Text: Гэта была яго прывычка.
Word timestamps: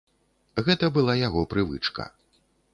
Гэта 0.69 0.89
была 0.95 1.13
яго 1.27 1.45
прывычка. 1.53 2.11